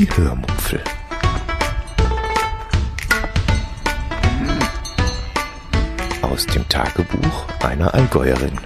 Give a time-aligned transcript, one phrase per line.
[0.00, 0.82] Die Hörmupfel.
[6.22, 8.58] Aus dem Tagebuch einer Allgäuerin.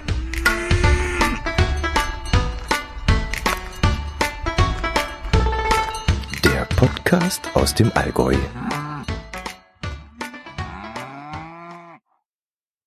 [6.45, 8.37] Der Podcast aus dem Allgäu.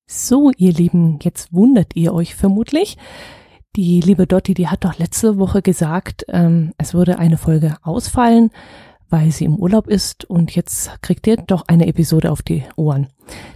[0.06, 2.96] So, ihr Lieben, jetzt wundert ihr euch vermutlich.
[3.76, 8.50] Die liebe Dotti, die hat doch letzte Woche gesagt, ähm, es würde eine Folge ausfallen,
[9.08, 13.08] weil sie im Urlaub ist und jetzt kriegt ihr doch eine Episode auf die Ohren.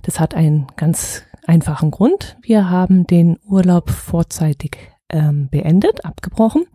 [0.02, 2.36] Das hat einen ganz einfachen Grund.
[2.42, 4.76] Wir haben den Urlaub vorzeitig
[5.08, 6.66] ähm, beendet, abgebrochen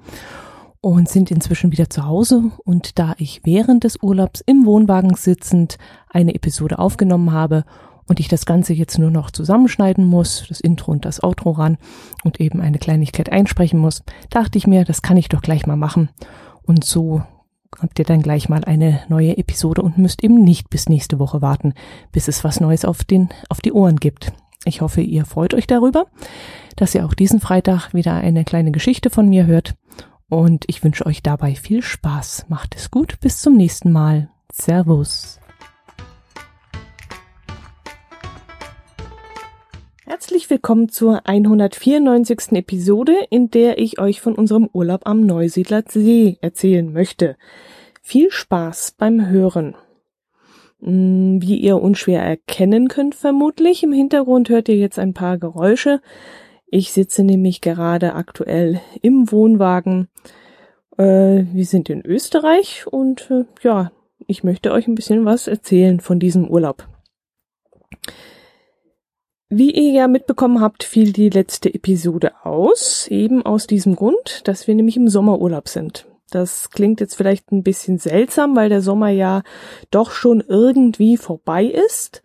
[0.82, 2.52] und sind inzwischen wieder zu Hause.
[2.64, 5.78] Und da ich während des Urlaubs im Wohnwagen sitzend
[6.10, 7.66] eine Episode aufgenommen habe
[8.08, 11.78] und ich das Ganze jetzt nur noch zusammenschneiden muss, das Intro und das Outro ran
[12.24, 15.76] und eben eine Kleinigkeit einsprechen muss, dachte ich mir, das kann ich doch gleich mal
[15.76, 16.10] machen.
[16.64, 17.22] Und so
[17.80, 21.42] habt ihr dann gleich mal eine neue Episode und müsst eben nicht bis nächste Woche
[21.42, 21.74] warten,
[22.12, 24.32] bis es was Neues auf den, auf die Ohren gibt.
[24.66, 26.08] Ich hoffe, ihr freut euch darüber,
[26.76, 29.76] dass ihr auch diesen Freitag wieder eine kleine Geschichte von mir hört.
[30.30, 32.48] Und ich wünsche euch dabei viel Spaß.
[32.50, 33.20] Macht es gut.
[33.22, 34.30] Bis zum nächsten Mal.
[34.52, 35.40] Servus.
[40.18, 42.54] Herzlich willkommen zur 194.
[42.54, 47.38] Episode, in der ich euch von unserem Urlaub am Neusiedler See erzählen möchte.
[48.02, 49.76] Viel Spaß beim Hören.
[50.80, 56.02] Hm, wie ihr unschwer erkennen könnt vermutlich, im Hintergrund hört ihr jetzt ein paar Geräusche.
[56.66, 60.08] Ich sitze nämlich gerade aktuell im Wohnwagen.
[60.98, 63.92] Äh, wir sind in Österreich und äh, ja,
[64.26, 66.88] ich möchte euch ein bisschen was erzählen von diesem Urlaub.
[69.50, 74.68] Wie ihr ja mitbekommen habt, fiel die letzte Episode aus, eben aus diesem Grund, dass
[74.68, 76.06] wir nämlich im Sommerurlaub sind.
[76.30, 79.44] Das klingt jetzt vielleicht ein bisschen seltsam, weil der Sommer ja
[79.90, 82.22] doch schon irgendwie vorbei ist.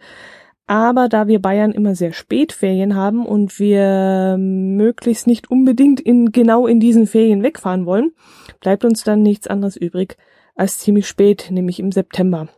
[0.66, 6.32] Aber da wir Bayern immer sehr spät Ferien haben und wir möglichst nicht unbedingt in,
[6.32, 8.10] genau in diesen Ferien wegfahren wollen,
[8.58, 10.16] bleibt uns dann nichts anderes übrig,
[10.56, 12.48] als ziemlich spät, nämlich im September,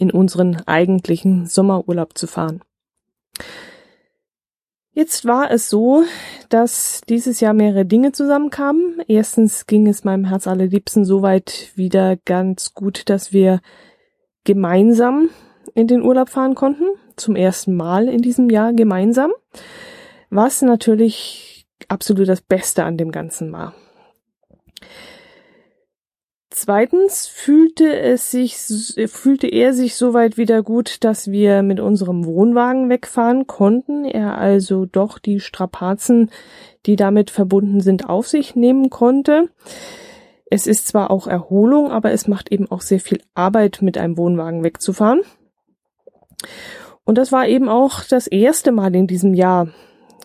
[0.00, 2.60] in unseren eigentlichen Sommerurlaub zu fahren.
[4.96, 6.04] Jetzt war es so,
[6.50, 9.02] dass dieses Jahr mehrere Dinge zusammenkamen.
[9.08, 13.60] Erstens ging es meinem Herz allerliebsten so weit wieder ganz gut, dass wir
[14.44, 15.30] gemeinsam
[15.74, 16.84] in den Urlaub fahren konnten.
[17.16, 19.32] Zum ersten Mal in diesem Jahr gemeinsam.
[20.30, 23.74] Was natürlich absolut das Beste an dem Ganzen war.
[26.56, 28.54] Zweitens fühlte es sich,
[29.10, 34.04] fühlte er sich soweit wieder gut, dass wir mit unserem Wohnwagen wegfahren konnten.
[34.04, 36.30] Er also doch die Strapazen,
[36.86, 39.48] die damit verbunden sind, auf sich nehmen konnte.
[40.48, 44.16] Es ist zwar auch Erholung, aber es macht eben auch sehr viel Arbeit, mit einem
[44.16, 45.22] Wohnwagen wegzufahren.
[47.02, 49.70] Und das war eben auch das erste Mal in diesem Jahr,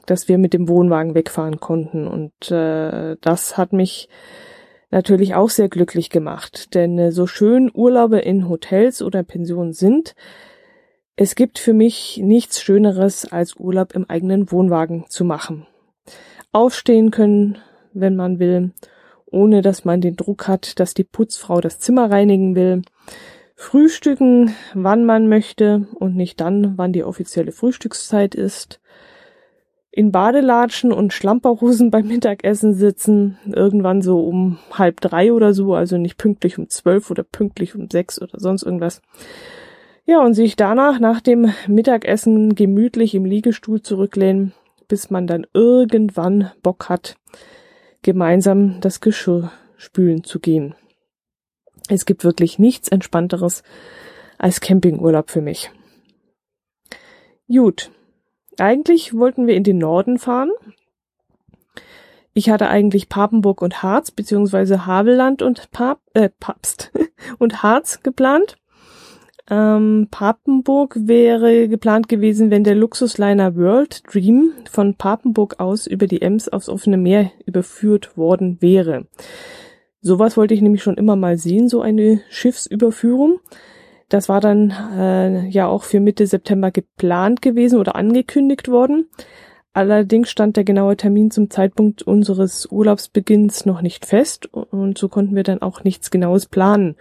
[0.06, 2.08] dass wir mit dem Wohnwagen wegfahren konnten.
[2.08, 4.10] Und äh, das hat mich
[4.92, 6.74] natürlich auch sehr glücklich gemacht.
[6.74, 10.16] Denn äh, so schön Urlaube in Hotels oder Pensionen sind,
[11.16, 15.68] es gibt für mich nichts Schöneres, als Urlaub im eigenen Wohnwagen zu machen.
[16.52, 17.58] Aufstehen können,
[17.94, 18.72] wenn man will,
[19.26, 22.84] ohne dass man den Druck hat, dass die Putzfrau das Zimmer reinigen will.
[23.56, 28.80] Frühstücken, wann man möchte und nicht dann, wann die offizielle Frühstückszeit ist
[29.92, 35.98] in Badelatschen und Schlamperhosen beim Mittagessen sitzen, irgendwann so um halb drei oder so, also
[35.98, 39.02] nicht pünktlich um zwölf oder pünktlich um sechs oder sonst irgendwas.
[40.06, 44.54] Ja, und sich danach nach dem Mittagessen gemütlich im Liegestuhl zurücklehnen,
[44.88, 47.16] bis man dann irgendwann Bock hat,
[48.02, 50.76] gemeinsam das Geschirr spülen zu gehen.
[51.90, 53.64] Es gibt wirklich nichts Entspannteres
[54.38, 55.72] als Campingurlaub für mich.
[57.48, 57.92] Gut,
[58.62, 60.52] eigentlich wollten wir in den Norden fahren.
[62.34, 66.92] Ich hatte eigentlich Papenburg und Harz beziehungsweise Havelland und Pap äh, Papst
[67.40, 68.58] und Harz geplant.
[69.50, 76.22] Ähm, Papenburg wäre geplant gewesen, wenn der Luxusliner World Dream von Papenburg aus über die
[76.22, 79.08] Ems aufs offene Meer überführt worden wäre.
[80.02, 83.40] Sowas wollte ich nämlich schon immer mal sehen, so eine Schiffsüberführung.
[84.10, 89.08] Das war dann äh, ja auch für Mitte September geplant gewesen oder angekündigt worden.
[89.72, 95.36] Allerdings stand der genaue Termin zum Zeitpunkt unseres Urlaubsbeginns noch nicht fest und so konnten
[95.36, 96.96] wir dann auch nichts Genaues planen.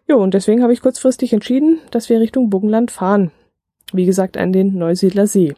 [0.06, 3.31] Jo, und deswegen habe ich kurzfristig entschieden, dass wir Richtung Burgenland fahren.
[3.94, 5.54] Wie gesagt, an den Neusiedler See.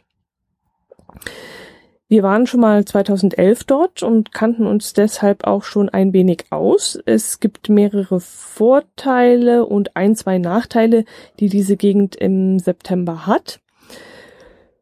[2.08, 7.00] Wir waren schon mal 2011 dort und kannten uns deshalb auch schon ein wenig aus.
[7.08, 11.06] Es gibt mehrere Vorteile und ein, zwei Nachteile,
[11.40, 13.60] die diese Gegend im September hat.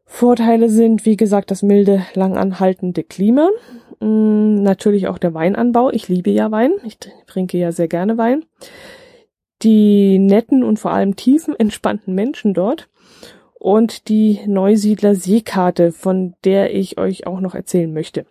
[0.04, 3.50] Vorteile sind, wie gesagt, das milde, langanhaltende Klima.
[4.00, 5.90] Mm, natürlich auch der Weinanbau.
[5.90, 6.72] Ich liebe ja Wein.
[6.84, 8.44] Ich trinke ja sehr gerne Wein.
[9.62, 12.88] Die netten und vor allem tiefen, entspannten Menschen dort.
[13.54, 18.26] Und die Neusiedler Seekarte, von der ich euch auch noch erzählen möchte.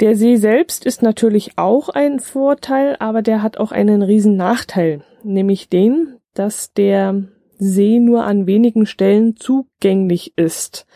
[0.00, 5.04] Der See selbst ist natürlich auch ein Vorteil, aber der hat auch einen riesen Nachteil,
[5.22, 7.22] nämlich den, dass der
[7.58, 10.86] See nur an wenigen Stellen zugänglich ist,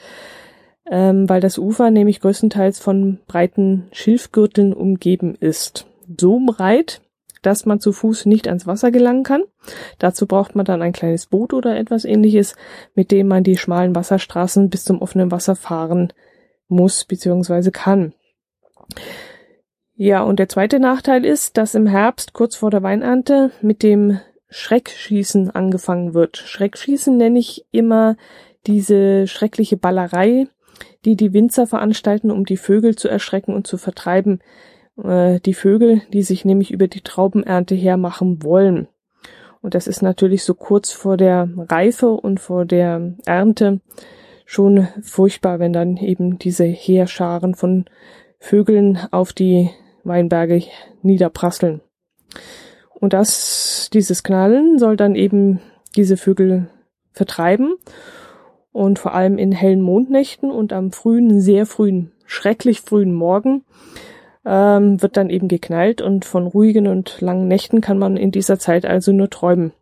[0.90, 5.86] ähm, weil das Ufer nämlich größtenteils von breiten Schilfgürteln umgeben ist.
[6.18, 7.00] So breit,
[7.42, 9.42] dass man zu Fuß nicht ans Wasser gelangen kann.
[9.98, 12.56] Dazu braucht man dann ein kleines Boot oder etwas ähnliches,
[12.94, 16.12] mit dem man die schmalen Wasserstraßen bis zum offenen Wasser fahren
[16.68, 17.70] muss bzw.
[17.70, 18.12] kann.
[19.94, 24.20] Ja, und der zweite Nachteil ist, dass im Herbst kurz vor der Weinernte mit dem
[24.48, 26.36] Schreckschießen angefangen wird.
[26.36, 28.16] Schreckschießen nenne ich immer
[28.66, 30.48] diese schreckliche Ballerei,
[31.04, 34.40] die die Winzer veranstalten, um die Vögel zu erschrecken und zu vertreiben.
[35.02, 38.88] Äh, die Vögel, die sich nämlich über die Traubenernte hermachen wollen.
[39.62, 43.80] Und das ist natürlich so kurz vor der Reife und vor der Ernte
[44.44, 47.86] schon furchtbar, wenn dann eben diese Heerscharen von
[48.38, 49.70] Vögeln auf die
[50.04, 50.62] Weinberge
[51.02, 51.80] niederprasseln.
[52.94, 55.60] Und das, dieses Knallen soll dann eben
[55.96, 56.68] diese Vögel
[57.12, 57.74] vertreiben.
[58.76, 63.64] Und vor allem in hellen Mondnächten und am frühen, sehr frühen, schrecklich frühen Morgen
[64.44, 68.58] ähm, wird dann eben geknallt und von ruhigen und langen Nächten kann man in dieser
[68.58, 69.72] Zeit also nur träumen.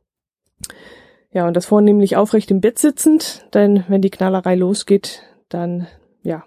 [1.33, 5.89] Ja, und das vornehmlich aufrecht im Bett sitzend, denn wenn die Knallerei losgeht, dann,
[6.23, 6.45] ja,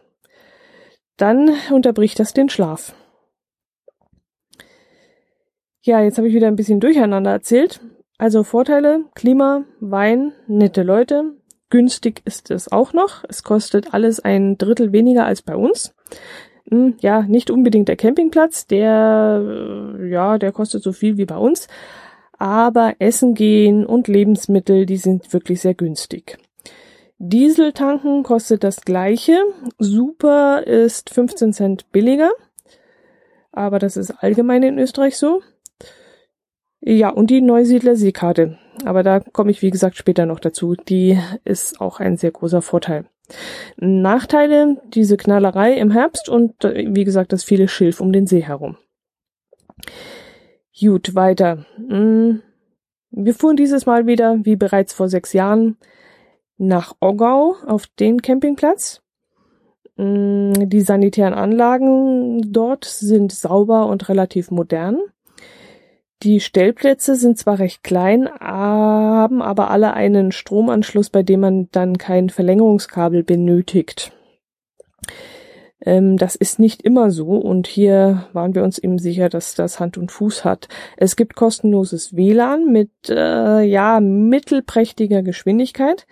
[1.17, 2.95] dann unterbricht das den Schlaf.
[5.81, 7.81] Ja, jetzt habe ich wieder ein bisschen durcheinander erzählt.
[8.17, 11.33] Also Vorteile, Klima, Wein, nette Leute.
[11.69, 13.23] Günstig ist es auch noch.
[13.27, 15.93] Es kostet alles ein Drittel weniger als bei uns.
[16.69, 21.37] Hm, ja, nicht unbedingt der Campingplatz, der, äh, ja, der kostet so viel wie bei
[21.37, 21.67] uns.
[22.37, 26.37] Aber Essen gehen und Lebensmittel, die sind wirklich sehr günstig.
[27.19, 29.37] Diesel tanken kostet das gleiche.
[29.79, 32.29] Super ist 15 Cent billiger.
[33.51, 35.41] Aber das ist allgemein in Österreich so.
[36.79, 38.59] Ja, und die Neusiedler Seekarte.
[38.85, 40.75] Aber da komme ich, wie gesagt, später noch dazu.
[40.75, 43.05] Die ist auch ein sehr großer Vorteil.
[43.77, 48.41] Nachteile, diese Knallerei im Herbst und, äh, wie gesagt, das viele Schilf um den See
[48.41, 48.77] herum.
[50.79, 51.65] Gut, weiter.
[51.75, 52.41] Hm,
[53.09, 55.77] wir fuhren dieses Mal wieder, wie bereits vor sechs Jahren,
[56.57, 59.01] nach Oggau auf den Campingplatz.
[59.97, 64.99] Hm, die sanitären Anlagen dort sind sauber und relativ modern.
[66.23, 71.99] Die Stellplätze sind zwar recht klein, haben aber alle einen Stromanschluss, bei dem man dann
[71.99, 74.11] kein Verlängerungskabel benötigt.
[75.81, 79.79] Ähm, das ist nicht immer so und hier waren wir uns eben sicher, dass das
[79.79, 80.67] Hand und Fuß hat.
[80.97, 86.07] Es gibt kostenloses WLAN mit äh, ja mittelprächtiger Geschwindigkeit.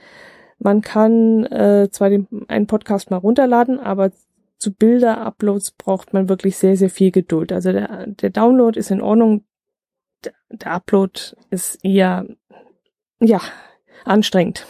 [0.59, 4.11] Man kann äh, zwar den, einen Podcast mal runterladen, aber
[4.57, 7.51] zu Bilder-Uploads braucht man wirklich sehr, sehr viel Geduld.
[7.51, 9.43] Also der, der Download ist in Ordnung,
[10.49, 12.25] der, Upload ist eher,
[13.19, 13.41] ja,
[14.03, 14.65] anstrengend.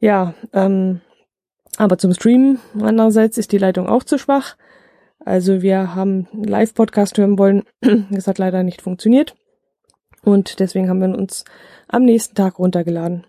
[0.00, 1.00] Ja, ähm,
[1.78, 4.56] aber zum Streamen andererseits ist die Leitung auch zu schwach.
[5.24, 7.64] Also wir haben Live-Podcast hören wollen.
[8.10, 9.34] Das hat leider nicht funktioniert.
[10.22, 11.44] Und deswegen haben wir uns
[11.88, 13.26] am nächsten Tag runtergeladen.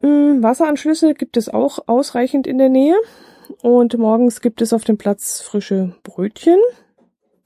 [0.00, 2.96] Hm, Wasseranschlüsse gibt es auch ausreichend in der Nähe.
[3.62, 6.58] Und morgens gibt es auf dem Platz frische Brötchen.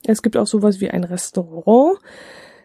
[0.05, 1.99] Es gibt auch sowas wie ein Restaurant.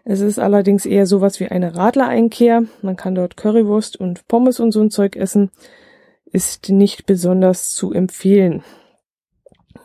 [0.03, 2.63] Es ist allerdings eher sowas wie eine Radlereinkehr.
[2.81, 5.51] Man kann dort Currywurst und Pommes und so ein Zeug essen
[6.35, 8.63] ist nicht besonders zu empfehlen.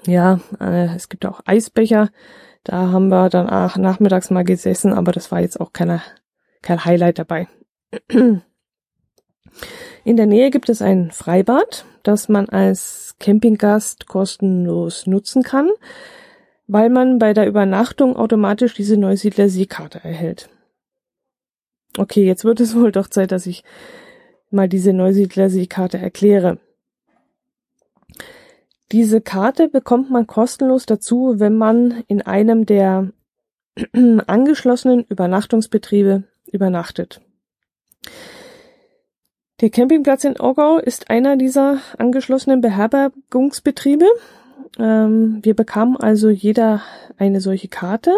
[0.07, 2.11] Ja, äh, es gibt auch Eisbecher.
[2.65, 6.03] Da haben wir dann auch nachmittags mal gesessen, aber das war jetzt auch keine,
[6.61, 7.49] kein Highlight dabei.
[10.05, 15.71] In der Nähe gibt es ein Freibad, das man als Campinggast kostenlos nutzen kann,
[16.73, 20.49] weil man bei der Übernachtung automatisch diese Neusiedler Seekarte erhält.
[21.99, 23.65] Okay, jetzt wird es wohl doch Zeit, dass ich
[24.51, 26.59] mal diese Neusiedler-Seekarte erkläre.
[28.93, 33.11] Diese Karte bekommt man kostenlos dazu, wenn man in einem der
[34.27, 36.23] angeschlossenen Übernachtungsbetriebe
[36.53, 37.21] übernachtet.
[39.61, 44.07] Der Campingplatz in Orgau ist einer dieser angeschlossenen Beherbergungsbetriebe.
[44.79, 46.83] Ähm, wir bekamen also jeder
[47.19, 48.17] eine solche Karte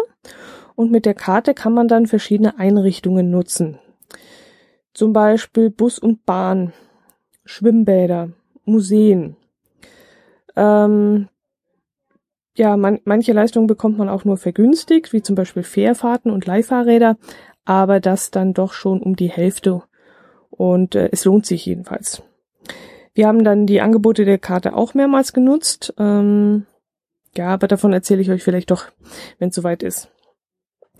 [0.75, 3.79] und mit der Karte kann man dann verschiedene Einrichtungen nutzen.
[4.93, 6.73] Zum Beispiel Bus und Bahn,
[7.45, 8.29] Schwimmbäder,
[8.65, 9.35] Museen.
[10.55, 11.27] Ähm,
[12.55, 17.17] ja, man, manche Leistungen bekommt man auch nur vergünstigt, wie zum Beispiel Fährfahrten und Leihfahrräder,
[17.65, 19.83] aber das dann doch schon um die Hälfte.
[20.51, 22.21] Und äh, es lohnt sich jedenfalls.
[23.13, 25.93] Wir haben dann die Angebote der Karte auch mehrmals genutzt.
[25.97, 26.65] Ähm,
[27.35, 28.85] ja, aber davon erzähle ich euch vielleicht doch,
[29.39, 30.09] wenn es soweit ist.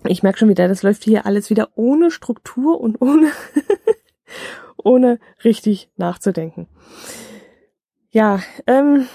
[0.06, 3.32] Ich merke schon wieder, das läuft hier alles wieder ohne Struktur und ohne,
[4.78, 6.68] ohne richtig nachzudenken.
[8.12, 9.08] Ja, ähm,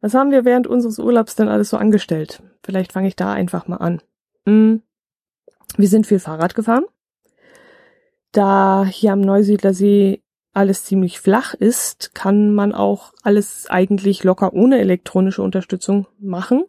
[0.00, 2.42] was haben wir während unseres Urlaubs denn alles so angestellt?
[2.64, 4.02] Vielleicht fange ich da einfach mal an.
[4.46, 4.82] Hm.
[5.76, 6.84] Wir sind viel Fahrrad gefahren.
[8.32, 14.78] Da hier am Neusiedlersee alles ziemlich flach ist, kann man auch alles eigentlich locker ohne
[14.78, 16.64] elektronische Unterstützung machen.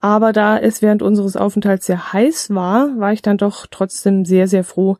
[0.00, 4.48] Aber da es während unseres Aufenthalts sehr heiß war, war ich dann doch trotzdem sehr,
[4.48, 4.96] sehr froh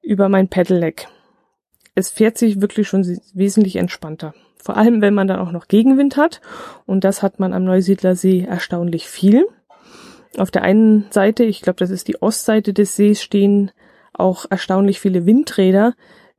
[0.00, 1.08] über mein Pedelec.
[1.94, 4.34] Es fährt sich wirklich schon wesentlich entspannter.
[4.56, 6.40] Vor allem, wenn man dann auch noch Gegenwind hat.
[6.86, 9.46] Und das hat man am Neusiedlersee erstaunlich viel.
[10.38, 13.72] Auf der einen Seite, ich glaube, das ist die Ostseite des Sees, stehen
[14.12, 15.94] auch erstaunlich viele Windräder,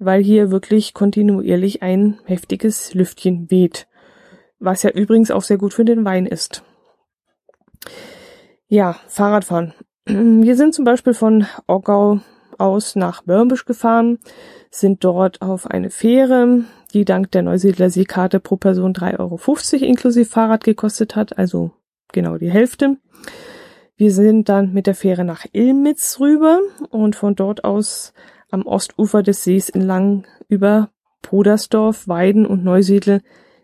[0.06, 3.88] weil hier wirklich kontinuierlich ein heftiges Lüftchen weht.
[4.60, 6.64] Was ja übrigens auch sehr gut für den Wein ist.
[8.68, 9.74] Ja, Fahrradfahren.
[10.06, 12.20] Wir sind zum Beispiel von Orgau
[12.58, 14.20] aus nach Börnbisch gefahren,
[14.70, 20.30] sind dort auf eine Fähre, die dank der Neusiedler Seekarte pro Person 3,50 Euro inklusive
[20.30, 21.72] Fahrrad gekostet hat, also
[22.12, 22.98] genau die Hälfte.
[23.96, 28.14] Wir sind dann mit der Fähre nach Ilmitz rüber und von dort aus
[28.54, 30.90] am Ostufer des Sees entlang über
[31.22, 33.22] Podersdorf, Weiden und Neusiedl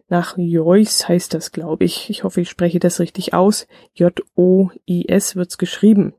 [0.10, 2.10] nach Jois heißt das, glaube ich.
[2.10, 3.68] Ich hoffe, ich spreche das richtig aus.
[3.94, 6.16] J-O-I-S wird's geschrieben.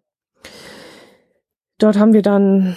[1.79, 2.77] Dort haben wir dann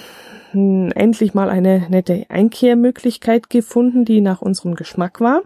[0.51, 5.43] hm, endlich mal eine nette Einkehrmöglichkeit gefunden, die nach unserem Geschmack war.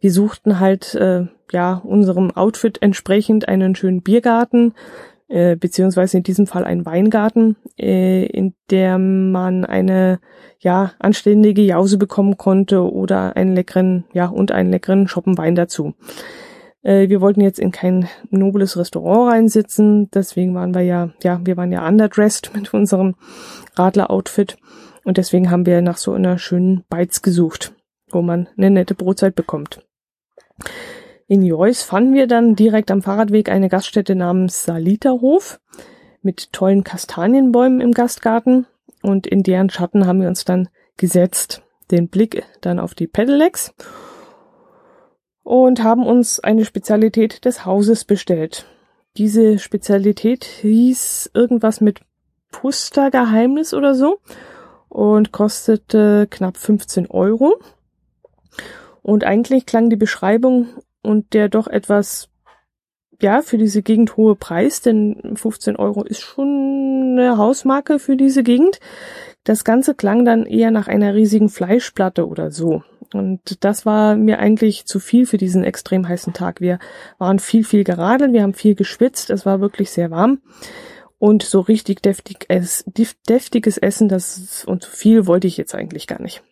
[0.00, 4.74] Wir suchten halt äh, ja unserem Outfit entsprechend einen schönen Biergarten
[5.28, 10.20] äh, beziehungsweise in diesem Fall ein Weingarten, äh, in der man eine
[10.60, 15.94] ja anständige Jause bekommen konnte oder einen leckeren ja und einen leckeren Schoppen Wein dazu.
[16.82, 21.56] Äh, wir wollten jetzt in kein nobles Restaurant reinsitzen, deswegen waren wir ja ja wir
[21.56, 23.16] waren ja underdressed mit unserem
[23.74, 24.56] Radler-Outfit
[25.04, 27.74] und deswegen haben wir nach so einer schönen Beiz gesucht,
[28.10, 29.84] wo man eine nette Brotzeit bekommt.
[31.28, 35.60] In Jois fanden wir dann direkt am Fahrradweg eine Gaststätte namens Saliterhof
[36.22, 38.66] mit tollen Kastanienbäumen im Gastgarten
[39.02, 43.74] und in deren Schatten haben wir uns dann gesetzt, den Blick dann auf die Pedelecs
[45.42, 48.66] und haben uns eine Spezialität des Hauses bestellt.
[49.16, 52.02] Diese Spezialität hieß irgendwas mit
[52.52, 54.20] Pustergeheimnis oder so
[54.88, 57.56] und kostete knapp 15 Euro.
[59.02, 60.68] Und eigentlich klang die Beschreibung
[61.06, 62.28] und der doch etwas,
[63.20, 68.42] ja, für diese Gegend hohe Preis, denn 15 Euro ist schon eine Hausmarke für diese
[68.42, 68.80] Gegend.
[69.44, 72.82] Das Ganze klang dann eher nach einer riesigen Fleischplatte oder so.
[73.14, 76.60] Und das war mir eigentlich zu viel für diesen extrem heißen Tag.
[76.60, 76.80] Wir
[77.18, 80.40] waren viel, viel geradelt, wir haben viel geschwitzt, es war wirklich sehr warm.
[81.18, 82.48] Und so richtig deftig,
[83.28, 86.42] deftiges Essen, das und zu viel wollte ich jetzt eigentlich gar nicht.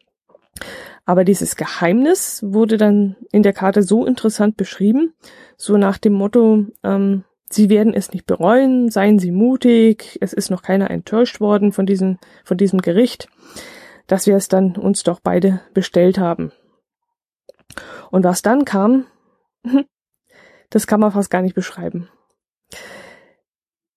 [1.05, 5.13] Aber dieses Geheimnis wurde dann in der Karte so interessant beschrieben,
[5.57, 10.51] so nach dem Motto, ähm, Sie werden es nicht bereuen, seien Sie mutig, es ist
[10.51, 13.29] noch keiner enttäuscht worden von diesem, von diesem Gericht,
[14.07, 16.53] dass wir es dann uns doch beide bestellt haben.
[18.11, 19.07] Und was dann kam,
[20.71, 22.09] das kann man fast gar nicht beschreiben.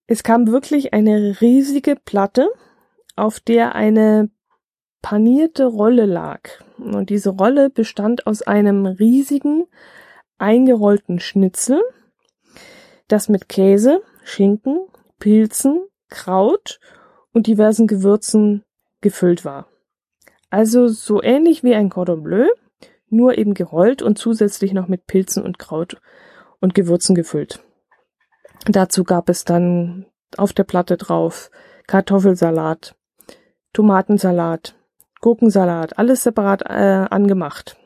[0.06, 2.48] Es kam wirklich eine riesige Platte,
[3.16, 4.30] auf der eine
[5.02, 6.40] panierte Rolle lag.
[6.78, 9.66] Und diese Rolle bestand aus einem riesigen,
[10.38, 11.82] eingerollten Schnitzel,
[13.08, 14.86] das mit Käse, Schinken,
[15.18, 16.80] Pilzen, Kraut
[17.32, 18.64] und diversen Gewürzen
[19.00, 19.68] gefüllt war.
[20.50, 22.46] Also so ähnlich wie ein Cordon Bleu,
[23.10, 26.00] nur eben gerollt und zusätzlich noch mit Pilzen und Kraut
[26.60, 27.60] und Gewürzen gefüllt.
[28.66, 31.50] Dazu gab es dann auf der Platte drauf
[31.86, 32.96] Kartoffelsalat,
[33.72, 34.74] Tomatensalat,
[35.20, 37.76] Gurkensalat, alles separat äh, angemacht.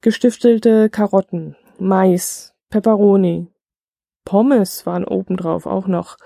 [0.00, 3.48] Gestiftelte Karotten, Mais, Peperoni,
[4.24, 6.16] Pommes waren oben drauf auch noch.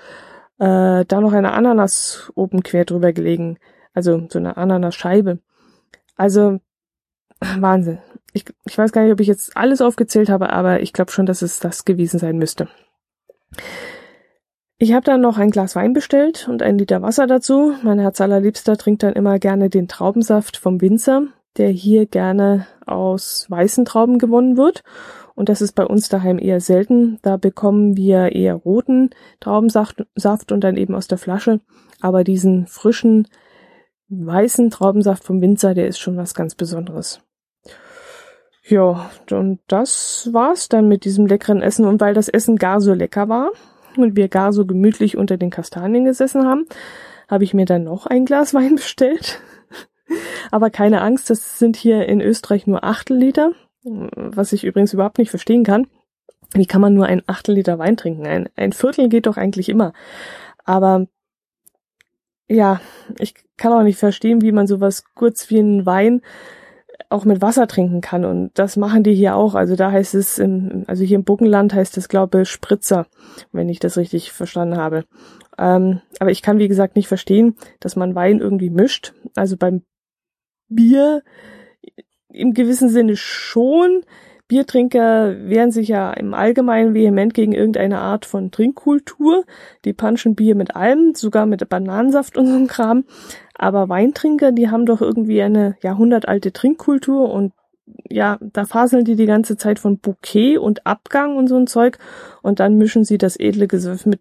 [0.58, 3.58] Äh, da noch eine Ananas oben quer drüber gelegen.
[3.92, 5.40] Also so eine Ananasscheibe.
[6.16, 6.60] Also
[7.40, 7.98] Wahnsinn.
[8.32, 11.26] Ich, ich weiß gar nicht, ob ich jetzt alles aufgezählt habe, aber ich glaube schon,
[11.26, 12.68] dass es das gewesen sein müsste.
[14.80, 17.74] Ich habe dann noch ein Glas Wein bestellt und ein Liter Wasser dazu.
[17.82, 21.24] Mein Herz allerliebster trinkt dann immer gerne den Traubensaft vom Winzer,
[21.56, 24.84] der hier gerne aus weißen Trauben gewonnen wird.
[25.34, 27.18] Und das ist bei uns daheim eher selten.
[27.22, 31.60] Da bekommen wir eher roten Traubensaft Saft und dann eben aus der Flasche.
[32.00, 33.26] Aber diesen frischen,
[34.10, 37.20] weißen Traubensaft vom Winzer, der ist schon was ganz Besonderes.
[38.62, 41.84] Ja, und das war's dann mit diesem leckeren Essen.
[41.84, 43.50] Und weil das Essen gar so lecker war,
[44.02, 46.66] und wir gar so gemütlich unter den Kastanien gesessen haben,
[47.28, 49.40] habe ich mir dann noch ein Glas Wein bestellt.
[50.50, 53.32] Aber keine Angst, das sind hier in Österreich nur Achtel
[53.82, 55.86] was ich übrigens überhaupt nicht verstehen kann.
[56.54, 58.26] Wie kann man nur ein Achtel Wein trinken?
[58.26, 59.92] Ein, ein Viertel geht doch eigentlich immer.
[60.64, 61.06] Aber
[62.48, 62.80] ja,
[63.18, 66.22] ich kann auch nicht verstehen, wie man sowas kurz wie einen Wein
[67.10, 68.24] auch mit Wasser trinken kann.
[68.24, 69.54] Und das machen die hier auch.
[69.54, 73.06] Also da heißt es, im, also hier im Burgenland heißt es, glaube ich, Spritzer,
[73.52, 75.04] wenn ich das richtig verstanden habe.
[75.56, 79.14] Ähm, aber ich kann, wie gesagt, nicht verstehen, dass man Wein irgendwie mischt.
[79.34, 79.82] Also beim
[80.68, 81.22] Bier
[82.28, 84.04] im gewissen Sinne schon.
[84.46, 89.44] Biertrinker wehren sich ja im Allgemeinen vehement gegen irgendeine Art von Trinkkultur.
[89.84, 93.04] Die punchen Bier mit allem, sogar mit Bananensaft und so einem Kram.
[93.58, 97.52] Aber Weintrinker, die haben doch irgendwie eine jahrhundertalte Trinkkultur und
[98.08, 101.98] ja, da faseln die die ganze Zeit von Bouquet und Abgang und so ein Zeug
[102.42, 104.20] und dann mischen sie das edle Gesöff mit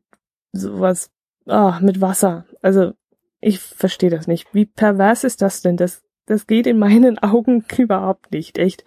[0.53, 1.11] sowas,
[1.45, 2.45] ah, mit Wasser.
[2.61, 2.93] Also,
[3.39, 4.47] ich verstehe das nicht.
[4.53, 5.77] Wie pervers ist das denn?
[5.77, 8.83] Das, das geht in meinen Augen überhaupt nicht, echt.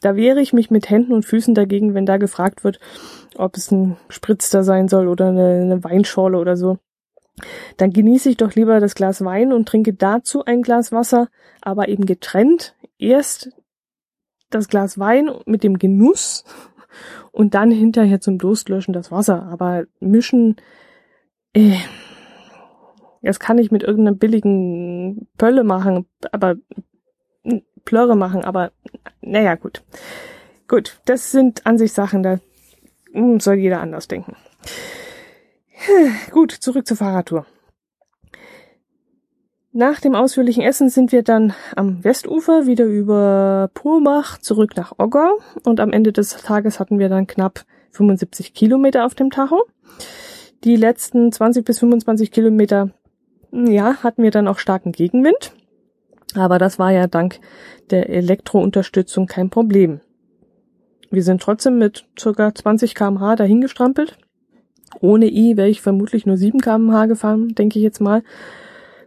[0.00, 2.80] Da wehre ich mich mit Händen und Füßen dagegen, wenn da gefragt wird,
[3.36, 6.78] ob es ein Spritzter sein soll oder eine, eine Weinschorle oder so.
[7.76, 11.28] Dann genieße ich doch lieber das Glas Wein und trinke dazu ein Glas Wasser,
[11.60, 12.76] aber eben getrennt.
[12.98, 13.50] Erst
[14.50, 16.44] das Glas Wein mit dem Genuss
[17.32, 19.42] und dann hinterher zum Durstlöschen das Wasser.
[19.44, 20.56] Aber mischen,
[21.52, 21.76] äh,
[23.22, 26.56] das kann ich mit irgendeiner billigen Pölle machen, aber
[27.84, 28.72] Plörre machen, aber
[29.20, 29.82] naja, gut.
[30.68, 32.38] Gut, das sind an sich Sachen, da
[33.38, 34.36] soll jeder anders denken.
[36.30, 37.46] Gut, zurück zur Fahrradtour.
[39.72, 45.32] Nach dem ausführlichen Essen sind wir dann am Westufer wieder über Purmach zurück nach Ogger
[45.64, 49.64] und am Ende des Tages hatten wir dann knapp 75 Kilometer auf dem Tacho.
[50.62, 52.90] Die letzten 20 bis 25 Kilometer,
[53.50, 55.52] ja, hatten wir dann auch starken Gegenwind.
[56.36, 57.40] Aber das war ja dank
[57.90, 60.00] der Elektrounterstützung kein Problem.
[61.10, 64.18] Wir sind trotzdem mit circa 20 kmh dahingestrampelt
[65.00, 68.22] ohne I wäre ich vermutlich nur 7 kmh gefahren, denke ich jetzt mal.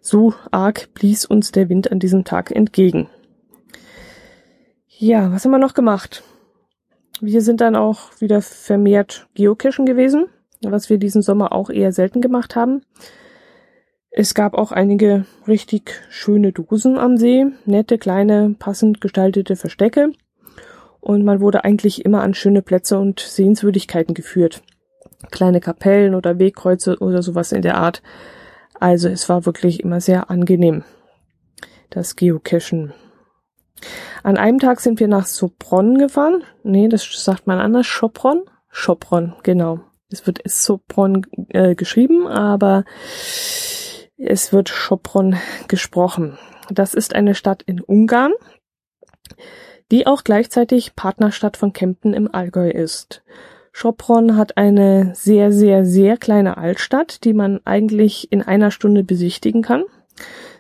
[0.02, 3.10] So arg blies uns der Wind an diesem Tag entgegen.
[4.88, 6.24] Ja, was haben wir noch gemacht?
[7.20, 10.28] Wir sind dann auch wieder vermehrt Geocachen gewesen,
[10.62, 12.82] was wir diesen Sommer auch eher selten gemacht haben.
[14.10, 20.12] Es gab auch einige richtig schöne Dosen am See, nette, kleine, passend gestaltete Verstecke.
[21.08, 24.62] und man wurde eigentlich immer an schöne Plätze und Sehenswürdigkeiten geführt.
[25.32, 28.02] Kleine Kapellen oder Wegkreuze oder sowas in der Art.
[28.80, 30.84] Also es war wirklich immer sehr angenehm,
[31.90, 32.94] das Geocachen.
[34.24, 36.44] An einem Tag sind wir nach Sopron gefahren.
[36.64, 37.88] Nee, das sagt man anders.
[37.88, 38.44] Sopron?
[38.72, 39.80] Sopron, genau.
[40.10, 42.86] Es wird Sopron äh, geschrieben, aber
[44.18, 46.38] es wird Sopron gesprochen.
[46.70, 48.34] Das ist eine Stadt in Ungarn,
[49.92, 53.24] die auch gleichzeitig Partnerstadt von Kempten im Allgäu ist.
[53.80, 59.62] Sopron hat eine sehr, sehr, sehr kleine Altstadt, die man eigentlich in einer Stunde besichtigen
[59.62, 59.84] kann.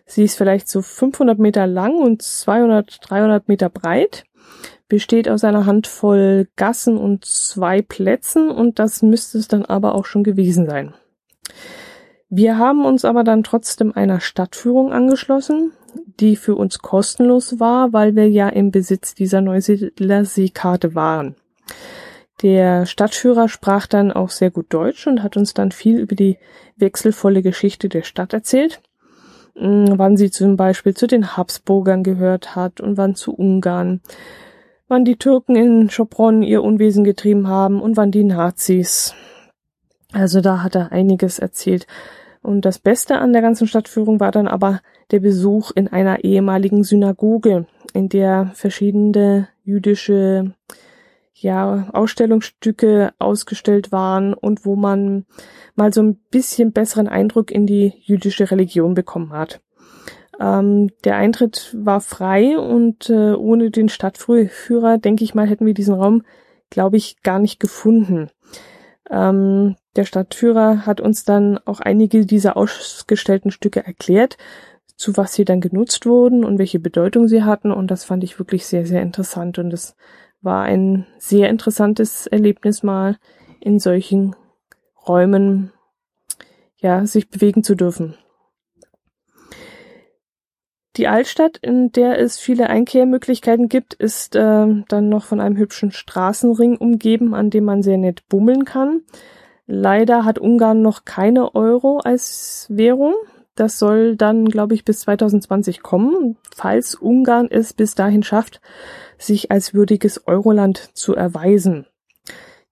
[0.05, 4.25] Sie ist vielleicht so 500 Meter lang und 200, 300 Meter breit,
[4.87, 10.05] besteht aus einer Handvoll Gassen und zwei Plätzen und das müsste es dann aber auch
[10.05, 10.93] schon gewesen sein.
[12.29, 15.71] Wir haben uns aber dann trotzdem einer Stadtführung angeschlossen,
[16.19, 21.35] die für uns kostenlos war, weil wir ja im Besitz dieser Neusiedler Seekarte waren.
[22.41, 26.37] Der Stadtführer sprach dann auch sehr gut Deutsch und hat uns dann viel über die
[26.75, 28.81] wechselvolle Geschichte der Stadt erzählt,
[29.55, 34.01] mm, wann sie zum Beispiel zu den Habsburgern gehört hat und wann zu Ungarn,
[34.87, 39.15] wann die Türken in Schopron ihr Unwesen getrieben haben und wann die Nazis.
[40.13, 41.87] Also da hat er einiges erzählt.
[42.43, 46.83] Und das Beste an der ganzen Stadtführung war dann aber der Besuch in einer ehemaligen
[46.83, 50.53] Synagoge, in der verschiedene jüdische
[51.39, 55.25] ja, Ausstellungsstücke ausgestellt waren und wo man
[55.75, 59.61] mal so ein bisschen besseren Eindruck in die jüdische Religion bekommen hat.
[60.39, 65.73] Ähm, der Eintritt war frei und äh, ohne den Stadtführer, denke ich mal, hätten wir
[65.73, 66.23] diesen Raum,
[66.69, 68.29] glaube ich, gar nicht gefunden.
[69.09, 74.37] Ähm, der Stadtführer hat uns dann auch einige dieser ausgestellten Stücke erklärt,
[74.95, 77.71] zu was sie dann genutzt wurden und welche Bedeutung sie hatten.
[77.71, 79.59] Und das fand ich wirklich sehr, sehr interessant.
[79.59, 79.95] Und es
[80.41, 83.17] war ein sehr interessantes Erlebnis mal
[83.59, 84.35] in solchen
[85.07, 85.71] Räumen,
[86.77, 88.15] ja, sich bewegen zu dürfen.
[90.97, 95.91] Die Altstadt, in der es viele Einkehrmöglichkeiten gibt, ist äh, dann noch von einem hübschen
[95.91, 99.03] Straßenring umgeben, an dem man sehr nett bummeln kann.
[99.67, 103.13] Leider hat Ungarn noch keine Euro als Währung.
[103.57, 108.61] Das soll dann, glaube ich, bis 2020 kommen, falls Ungarn es bis dahin schafft,
[109.17, 111.87] sich als würdiges Euroland zu erweisen.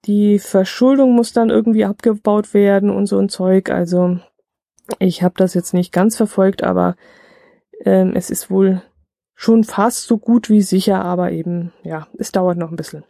[0.06, 3.72] Die Verschuldung muss dann irgendwie abgebaut werden und so ein Zeug.
[3.72, 4.20] Also
[5.00, 6.96] ich habe das jetzt nicht ganz verfolgt, aber
[7.84, 8.84] ähm, es ist wohl
[9.34, 13.04] schon fast so gut wie sicher, aber eben, ja, es dauert noch ein bisschen.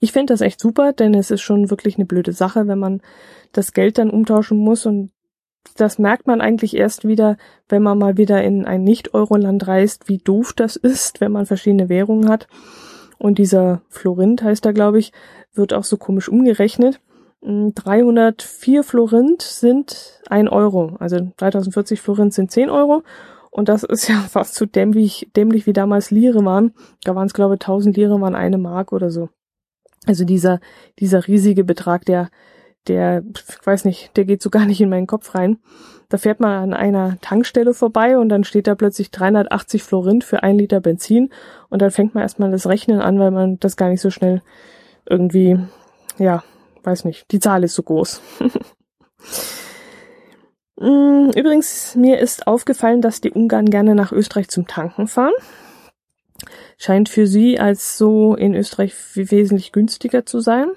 [0.00, 3.02] Ich finde das echt super, denn es ist schon wirklich eine blöde Sache, wenn man
[3.52, 5.10] das Geld dann umtauschen muss und
[5.76, 7.36] das merkt man eigentlich erst wieder,
[7.68, 11.88] wenn man mal wieder in ein Nicht-Euro-Land reist, wie doof das ist, wenn man verschiedene
[11.88, 12.46] Währungen hat.
[13.18, 15.12] Und dieser Florint heißt er, glaube ich,
[15.54, 17.00] wird auch so komisch umgerechnet.
[17.42, 20.96] 304 hm, Florint sind ein Euro.
[20.98, 23.02] Also 3040 Florint sind 10 Euro
[23.50, 26.74] und das ist ja fast so dämlich, dämlich wie damals Lire waren.
[27.04, 29.28] Da waren es, glaube ich, 1000 Lire waren eine Mark oder so.
[30.06, 30.60] Also dieser,
[30.98, 32.30] dieser riesige Betrag, der,
[32.88, 35.58] der, ich weiß nicht, der geht so gar nicht in meinen Kopf rein.
[36.08, 40.42] Da fährt man an einer Tankstelle vorbei und dann steht da plötzlich 380 Florint für
[40.42, 41.30] ein Liter Benzin
[41.70, 44.42] und dann fängt man erstmal das Rechnen an, weil man das gar nicht so schnell
[45.06, 45.58] irgendwie,
[46.18, 46.42] ja,
[46.82, 48.20] weiß nicht, die Zahl ist so groß.
[50.76, 55.32] Mm, übrigens, mir ist aufgefallen, dass die Ungarn gerne nach Österreich zum Tanken fahren.
[56.78, 60.72] Scheint für sie als so in Österreich wesentlich günstiger zu sein.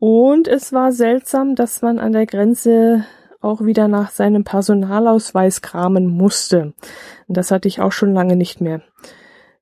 [0.00, 3.04] Und es war seltsam, dass man an der Grenze
[3.40, 6.74] auch wieder nach seinem Personalausweis kramen musste.
[7.26, 8.82] Und das hatte ich auch schon lange nicht mehr.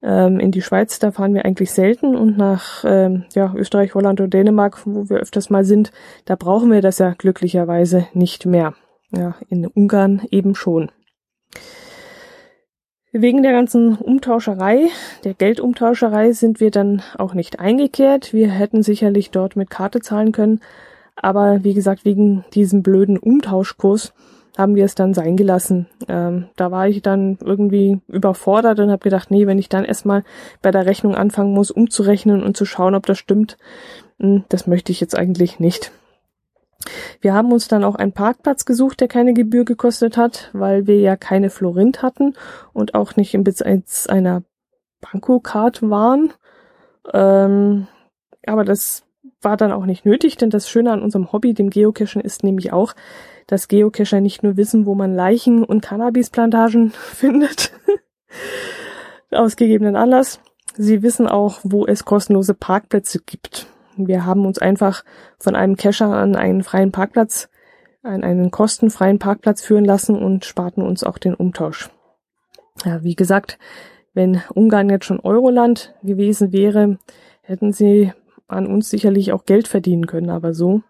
[0.03, 4.21] Ähm, in die Schweiz, da fahren wir eigentlich selten und nach ähm, ja, Österreich, Holland
[4.21, 5.91] und Dänemark, wo wir öfters mal sind,
[6.27, 8.75] da brauchen wir das ja glücklicherweise nicht mehr.
[9.11, 10.91] Ja, in Ungarn eben schon.
[13.13, 14.89] Wegen der ganzen Umtauscherei,
[15.25, 18.33] der Geldumtauscherei sind wir dann auch nicht eingekehrt.
[18.33, 20.61] Wir hätten sicherlich dort mit Karte zahlen können.
[21.15, 24.13] Aber wie gesagt, wegen diesem blöden Umtauschkurs
[24.59, 25.87] haben wir es dann sein gelassen.
[26.09, 30.25] Ähm, da war ich dann irgendwie überfordert und habe gedacht, nee, wenn ich dann erstmal
[30.63, 33.57] bei der Rechnung anfangen muss, umzurechnen und zu schauen, ob das stimmt,
[34.19, 35.93] hm, das möchte ich jetzt eigentlich nicht.
[37.21, 41.01] Wir haben uns dann auch einen Parkplatz gesucht, der keine Gebühr gekostet hat, weil wir
[41.01, 42.35] ja keine Florint hatten
[42.73, 44.43] und auch nicht im Besitz einer
[45.01, 46.33] Bankocard waren.
[47.13, 47.89] Ähm,
[48.47, 49.05] aber das
[49.43, 52.73] war dann auch nicht nötig, denn das Schöne an unserem Hobby, dem Geocachen, ist nämlich
[52.73, 52.95] auch,
[53.47, 57.73] dass Geocacher nicht nur wissen, wo man Leichen und Cannabisplantagen findet,
[59.31, 60.41] aus gegebenen Anlass,
[60.79, 63.67] Sie wissen auch, wo es kostenlose Parkplätze gibt.
[63.97, 65.05] Wir haben uns einfach
[65.39, 67.49] von einem Cacher an einen freien Parkplatz,
[68.03, 71.91] an einen kostenfreien Parkplatz führen lassen und sparten uns auch den Umtausch.
[72.85, 73.59] Ja, wie gesagt,
[74.13, 76.99] wenn Ungarn jetzt schon Euroland gewesen wäre,
[77.43, 78.13] hätten sie
[78.49, 80.83] an uns sicherlich auch Geld verdienen können, aber so.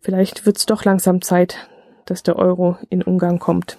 [0.00, 1.68] Vielleicht wird's doch langsam Zeit,
[2.06, 3.78] dass der Euro in Ungarn kommt.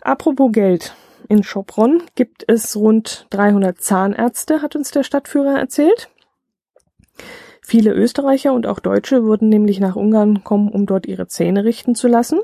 [0.00, 0.94] Apropos Geld.
[1.28, 6.08] In Schopron gibt es rund 300 Zahnärzte, hat uns der Stadtführer erzählt.
[7.68, 11.94] Viele Österreicher und auch Deutsche würden nämlich nach Ungarn kommen, um dort ihre Zähne richten
[11.94, 12.40] zu lassen.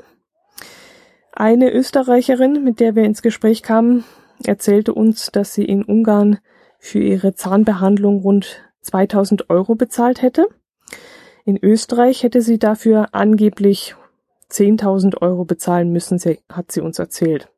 [1.31, 4.03] Eine Österreicherin, mit der wir ins Gespräch kamen,
[4.43, 6.37] erzählte uns, dass sie in Ungarn
[6.77, 10.47] für ihre Zahnbehandlung rund 2000 Euro bezahlt hätte.
[11.43, 13.95] In Österreich hätte sie dafür angeblich
[14.51, 16.19] 10.000 Euro bezahlen müssen,
[16.51, 17.49] hat sie uns erzählt.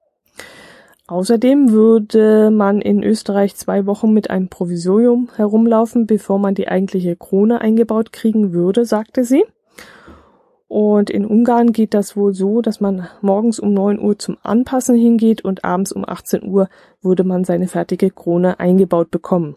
[1.07, 7.15] Außerdem würde man in Österreich zwei Wochen mit einem Provisorium herumlaufen, bevor man die eigentliche
[7.15, 9.45] Krone eingebaut kriegen würde, sagte sie.
[10.67, 14.97] Und in Ungarn geht das wohl so, dass man morgens um 9 Uhr zum Anpassen
[14.97, 16.67] hingeht und abends um 18 Uhr
[17.01, 19.55] würde man seine fertige Krone eingebaut bekommen.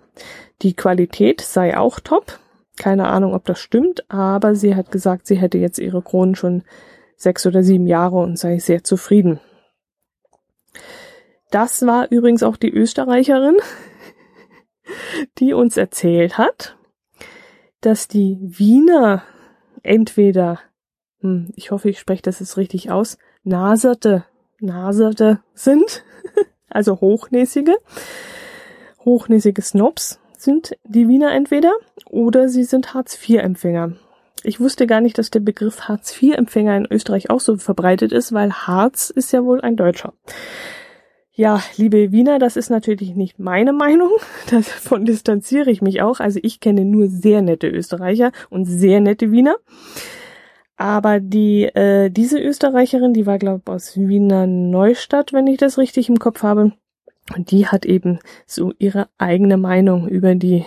[0.63, 2.39] Die Qualität sei auch top.
[2.77, 6.63] Keine Ahnung, ob das stimmt, aber sie hat gesagt, sie hätte jetzt ihre Kronen schon
[7.17, 9.41] sechs oder sieben Jahre und sei sehr zufrieden.
[11.51, 13.57] Das war übrigens auch die Österreicherin,
[15.39, 16.77] die uns erzählt hat,
[17.81, 19.23] dass die Wiener
[19.83, 20.61] entweder,
[21.21, 24.25] hm, ich hoffe, ich spreche das jetzt richtig aus, Naserte,
[24.61, 26.05] Naserte sind,
[26.69, 27.77] also hochnäsige,
[29.05, 31.73] hochnäsige Snobs sind die Wiener entweder
[32.07, 33.97] oder sie sind Hartz-IV-Empfänger.
[34.43, 38.53] Ich wusste gar nicht, dass der Begriff Hartz-IV-Empfänger in Österreich auch so verbreitet ist, weil
[38.53, 40.15] Harz ist ja wohl ein Deutscher.
[41.41, 44.11] Ja, liebe Wiener, das ist natürlich nicht meine Meinung.
[44.51, 46.21] Davon distanziere ich mich auch.
[46.21, 49.57] Also ich kenne nur sehr nette Österreicher und sehr nette Wiener.
[50.77, 55.79] Aber die äh, diese Österreicherin, die war glaube ich aus Wiener Neustadt, wenn ich das
[55.79, 56.73] richtig im Kopf habe,
[57.35, 60.67] und die hat eben so ihre eigene Meinung über die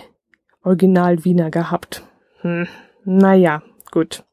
[0.64, 2.02] Original Wiener gehabt.
[2.40, 2.66] Hm,
[3.04, 4.24] naja, gut.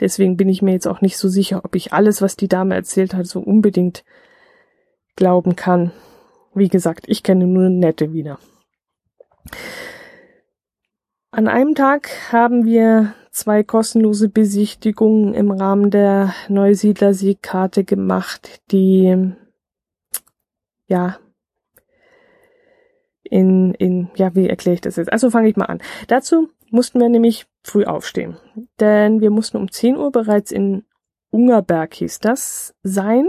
[0.00, 2.74] Deswegen bin ich mir jetzt auch nicht so sicher, ob ich alles, was die Dame
[2.74, 4.04] erzählt hat, so unbedingt
[5.16, 5.92] glauben kann.
[6.54, 8.38] Wie gesagt, ich kenne nur nette Wiener.
[11.30, 19.34] An einem Tag haben wir zwei kostenlose Besichtigungen im Rahmen der Neusiedler Siegkarte gemacht, die
[20.86, 21.18] ja
[23.22, 25.12] in, in, ja, wie erkläre ich das jetzt?
[25.12, 25.82] Also fange ich mal an.
[26.06, 28.36] Dazu mussten wir nämlich früh aufstehen,
[28.80, 30.84] denn wir mussten um 10 Uhr bereits in
[31.30, 33.28] Ungerberg hieß das sein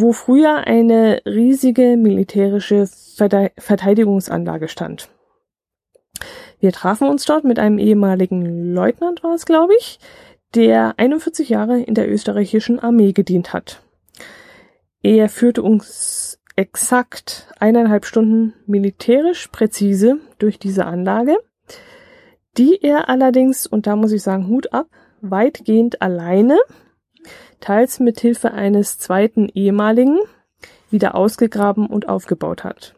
[0.00, 5.08] wo früher eine riesige militärische Verteidigungsanlage stand.
[6.58, 9.98] Wir trafen uns dort mit einem ehemaligen Leutnant, war es, glaube ich,
[10.54, 13.82] der 41 Jahre in der österreichischen Armee gedient hat.
[15.02, 21.38] Er führte uns exakt eineinhalb Stunden militärisch präzise durch diese Anlage,
[22.58, 24.88] die er allerdings, und da muss ich sagen, Hut ab,
[25.22, 26.58] weitgehend alleine
[27.60, 30.18] teils mit Hilfe eines zweiten ehemaligen,
[30.90, 32.94] wieder ausgegraben und aufgebaut hat.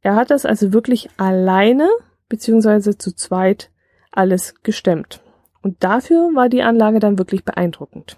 [0.00, 1.88] Er hat das also wirklich alleine
[2.28, 3.70] beziehungsweise zu zweit
[4.10, 5.20] alles gestemmt.
[5.62, 8.16] Und dafür war die Anlage dann wirklich beeindruckend.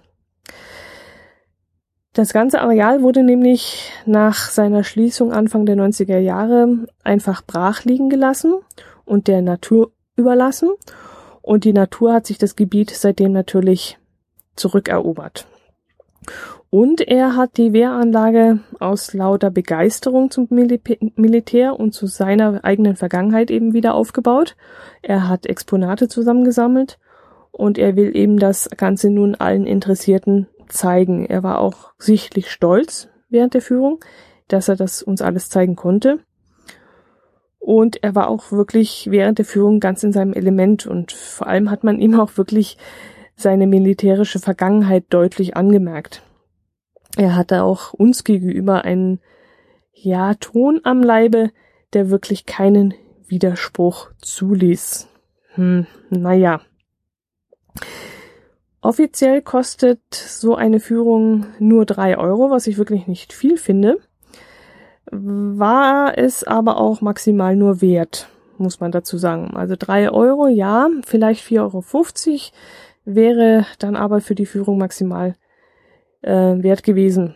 [2.14, 8.08] Das ganze Areal wurde nämlich nach seiner Schließung Anfang der 90er Jahre einfach brach liegen
[8.08, 8.54] gelassen
[9.04, 10.70] und der Natur überlassen.
[11.42, 13.98] Und die Natur hat sich das Gebiet seitdem natürlich
[14.54, 15.46] zurückerobert.
[16.70, 23.50] Und er hat die Wehranlage aus lauter Begeisterung zum Militär und zu seiner eigenen Vergangenheit
[23.52, 24.56] eben wieder aufgebaut.
[25.00, 26.98] Er hat Exponate zusammengesammelt
[27.52, 31.26] und er will eben das Ganze nun allen Interessierten zeigen.
[31.26, 34.00] Er war auch sichtlich stolz während der Führung,
[34.48, 36.18] dass er das uns alles zeigen konnte.
[37.60, 41.70] Und er war auch wirklich während der Führung ganz in seinem Element und vor allem
[41.70, 42.76] hat man ihm auch wirklich
[43.36, 46.22] seine militärische Vergangenheit deutlich angemerkt.
[47.16, 49.20] Er hatte auch uns gegenüber einen,
[49.92, 51.50] ja, Ton am Leibe,
[51.92, 52.94] der wirklich keinen
[53.26, 55.08] Widerspruch zuließ.
[55.54, 56.60] Hm, naja.
[58.80, 63.98] Offiziell kostet so eine Führung nur drei Euro, was ich wirklich nicht viel finde.
[65.10, 69.56] War es aber auch maximal nur wert, muss man dazu sagen.
[69.56, 71.82] Also drei Euro, ja, vielleicht 4,50 Euro
[73.04, 75.34] wäre dann aber für die Führung maximal
[76.22, 77.34] äh, wert gewesen.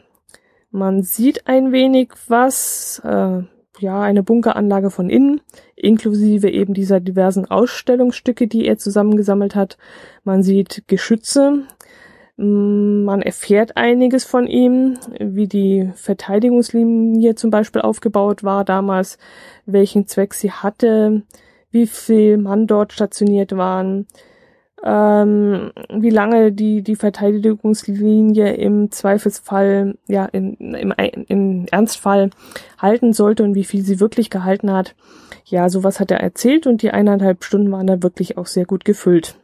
[0.70, 3.42] Man sieht ein wenig was, äh,
[3.81, 5.40] ja eine Bunkeranlage von innen,
[5.76, 9.78] inklusive eben dieser diversen Ausstellungsstücke, die er zusammengesammelt hat.
[10.24, 11.62] Man sieht Geschütze,
[12.37, 19.18] mm, man erfährt einiges von ihm, wie die Verteidigungslinie zum Beispiel aufgebaut war damals,
[19.66, 21.22] welchen Zweck sie hatte,
[21.70, 24.07] wie viel Mann dort stationiert waren,
[24.84, 30.92] ähm, wie lange die, die Verteidigungslinie im Zweifelsfall, ja, in, im,
[31.26, 32.30] im Ernstfall
[32.78, 34.94] halten sollte und wie viel sie wirklich gehalten hat.
[35.44, 38.84] Ja, sowas hat er erzählt und die eineinhalb Stunden waren da wirklich auch sehr gut
[38.84, 39.36] gefüllt.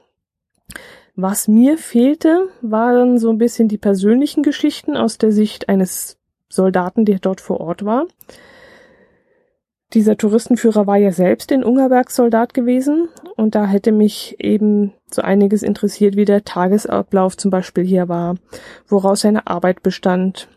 [1.16, 6.18] Was mir fehlte, waren so ein bisschen die persönlichen Geschichten aus der Sicht eines
[6.48, 8.06] Soldaten, der dort vor Ort war.
[9.94, 15.22] Dieser Touristenführer war ja selbst in Ungerberg Soldat gewesen und da hätte mich eben so
[15.22, 18.34] einiges interessiert, wie der Tagesablauf zum Beispiel hier war,
[18.88, 20.48] woraus seine Arbeit bestand,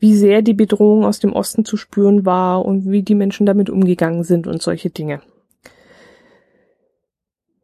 [0.00, 3.70] wie sehr die Bedrohung aus dem Osten zu spüren war und wie die Menschen damit
[3.70, 5.22] umgegangen sind und solche Dinge.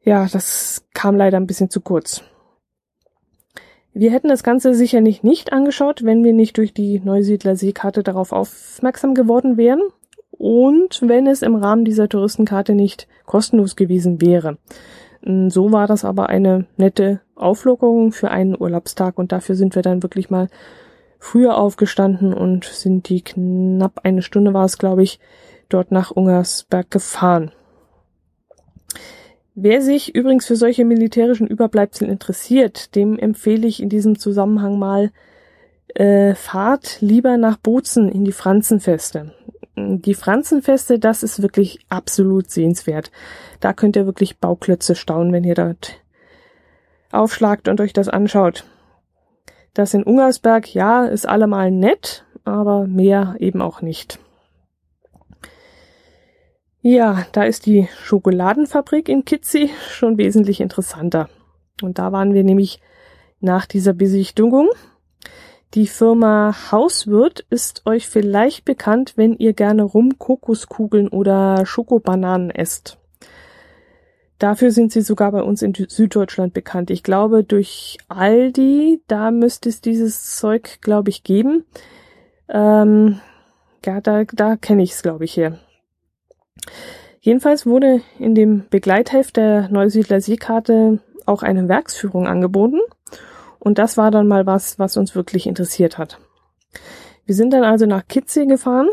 [0.05, 2.23] Ja, das kam leider ein bisschen zu kurz.
[3.93, 8.31] Wir hätten das Ganze sicherlich nicht angeschaut, wenn wir nicht durch die Neusiedler Seekarte darauf
[8.31, 9.83] aufmerksam geworden wären
[10.39, 14.57] und wenn es im Rahmen dieser Touristenkarte nicht kostenlos gewesen wäre.
[15.23, 19.83] Mm, so war das aber eine nette Auflockerung für einen Urlaubstag und dafür sind wir
[19.83, 20.49] dann wirklich mal
[21.19, 25.19] früher aufgestanden und sind die knapp eine Stunde war es, glaube ich,
[25.69, 27.51] dort nach Ungersberg gefahren.
[29.57, 35.11] Wer sich übrigens für solche militärischen Überbleibsel interessiert, dem empfehle ich in diesem Zusammenhang mal
[35.97, 39.33] äh, Fahrt lieber nach Bozen in die Franzenfeste
[40.03, 43.11] die Franzenfeste, das ist wirklich absolut sehenswert.
[43.61, 46.01] Da könnt ihr wirklich Bauklötze staunen, wenn ihr dort
[47.11, 48.65] aufschlagt und euch das anschaut.
[49.75, 54.19] Das in Ungersberg, ja, ist allemal nett, aber mehr eben auch nicht.
[56.81, 61.29] Ja, da ist die Schokoladenfabrik in Kitzi schon wesentlich interessanter.
[61.83, 62.81] Und da waren wir nämlich
[63.41, 64.69] nach dieser Besichtigung
[65.75, 72.99] die Firma Hauswirt ist euch vielleicht bekannt, wenn ihr gerne Rum, Kokoskugeln oder Schokobananen esst.
[74.39, 76.91] Dafür sind sie sogar bei uns in Süddeutschland bekannt.
[76.91, 81.65] Ich glaube, durch Aldi, da müsste es dieses Zeug, glaube ich, geben.
[82.49, 83.21] Ähm,
[83.85, 85.59] ja, da, da kenne ich es, glaube ich, her.
[87.21, 92.81] Jedenfalls wurde in dem Begleitheft der Neusiedler Seekarte auch eine Werksführung angeboten.
[93.69, 96.19] Und das war dann mal was, was uns wirklich interessiert hat.
[97.27, 98.89] Wir sind dann also nach Kitzee gefahren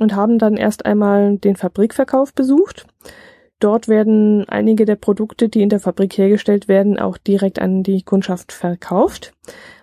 [0.00, 2.88] und haben dann erst einmal den Fabrikverkauf besucht.
[3.60, 8.02] Dort werden einige der Produkte, die in der Fabrik hergestellt werden, auch direkt an die
[8.02, 9.32] Kundschaft verkauft.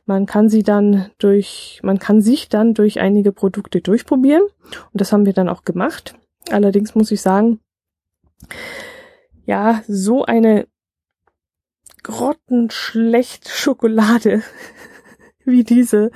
[0.06, 4.44] Man kann sie dann durch, man kann sich dann durch einige Produkte durchprobieren.
[4.44, 6.16] Und das haben wir dann auch gemacht.
[6.50, 7.62] Allerdings muss ich sagen,
[9.46, 10.68] ja, so eine
[12.08, 14.42] grottenschlecht Schokolade
[15.46, 16.10] wie diese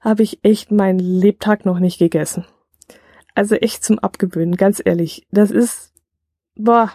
[0.00, 2.46] habe ich echt meinen Lebtag noch nicht gegessen.
[3.34, 5.26] Also echt zum Abgewöhnen, ganz ehrlich.
[5.30, 5.92] Das ist,
[6.54, 6.90] boah,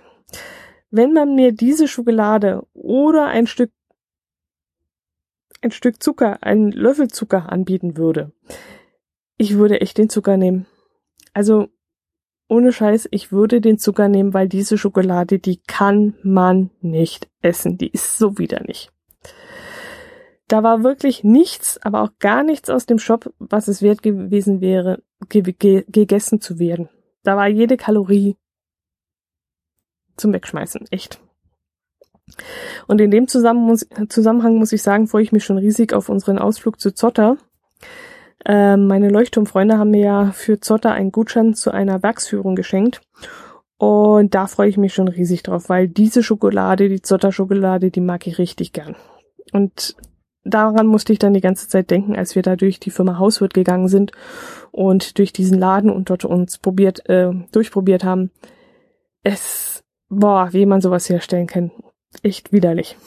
[0.90, 3.72] wenn man mir diese Schokolade oder ein Stück,
[5.62, 8.32] ein Stück Zucker, einen Löffel Zucker anbieten würde,
[9.38, 10.66] ich würde echt den Zucker nehmen.
[11.34, 11.70] Also
[12.52, 17.78] ohne Scheiß, ich würde den Zucker nehmen, weil diese Schokolade, die kann man nicht essen.
[17.78, 18.90] Die ist so widerlich.
[20.50, 24.60] Da war wirklich nichts, aber auch gar nichts aus dem Shop, was es wert gewesen
[24.60, 26.90] wäre, ge ge gegessen zu werden.
[27.24, 28.36] Da war jede Kalorie
[30.18, 31.22] zum Wegschmeißen, echt.
[32.86, 36.82] Und in dem Zusammenhang muss ich sagen, freue ich mich schon riesig auf unseren Ausflug
[36.82, 37.38] zu Zotter.
[38.46, 43.02] Ähm, meine Leuchtturmfreunde haben mir ja für Zotter einen Gutschein zu einer Werksführung geschenkt.
[43.78, 48.28] Und da freue ich mich schon riesig drauf, weil diese Schokolade, die Zotter-Schokolade, die mag
[48.28, 48.96] ich richtig gern.
[49.54, 49.96] Und
[50.44, 53.54] daran musste ich dann die ganze Zeit denken, als wir da durch die Firma Hauswirt
[53.54, 54.12] gegangen sind
[54.72, 58.32] und durch diesen Laden und dort uns probiert, äh, durchprobiert haben.
[59.24, 61.72] Es, boah, wie man sowas herstellen kann.
[62.24, 62.98] Echt widerlich.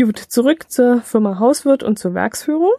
[0.00, 2.70] Gut, zurück zur Firma Hauswirt und zur Werksführung.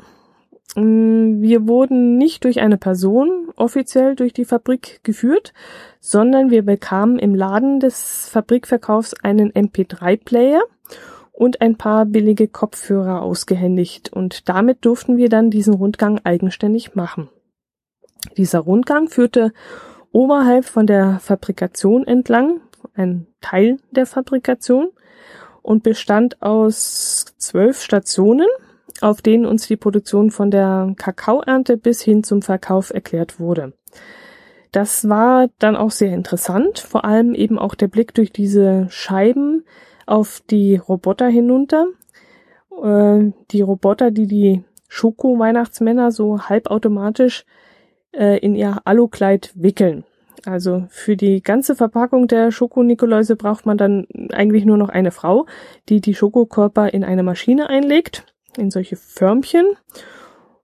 [0.78, 5.53] Mm, wir wurden nicht durch eine Person offiziell durch die Fabrik geführt,
[5.99, 10.61] sondern wir bekamen im Laden des Fabrikverkaufs einen MP3-Player
[11.34, 17.28] und ein paar billige Kopfhörer ausgehändigt und damit durften wir dann diesen Rundgang eigenständig machen.
[18.38, 19.51] Dieser Rundgang führte
[20.13, 22.61] oberhalb von der Fabrikation entlang,
[22.93, 24.91] ein Teil der Fabrikation,
[25.70, 28.47] und bestand aus zwölf Stationen,
[29.01, 33.74] auf denen uns die Produktion von der Kakaoernte bis hin zum Verkauf erklärt wurde.
[34.72, 39.63] Das war dann auch sehr interessant, vor allem eben auch der Blick durch diese Scheiben
[40.07, 41.86] auf die Roboter hinunter.
[42.84, 47.45] Äh, die Roboter, die die Schoko-Weihnachtsmänner so halbautomatisch
[48.11, 50.03] äh, in ihr Alukleid wickeln.
[50.45, 55.45] Also für die ganze Verpackung der Schoko-Nikoläuse braucht man dann eigentlich nur noch eine Frau,
[55.89, 58.25] die die Schokokörper in eine Maschine einlegt,
[58.57, 59.65] in solche Förmchen.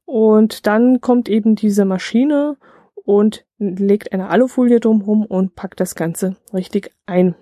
[0.05, 2.57] Und dann kommt eben diese Maschine
[3.03, 7.35] und legt eine Alufolie drumherum und packt das Ganze richtig ein.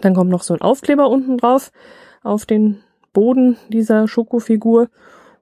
[0.00, 1.72] Dann kommt noch so ein Aufkleber unten drauf
[2.22, 2.82] auf den
[3.12, 4.88] Boden dieser Schokofigur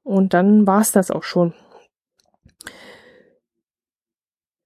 [0.02, 1.54] und dann war's das auch schon.